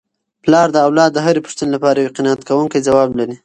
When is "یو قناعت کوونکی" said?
1.99-2.79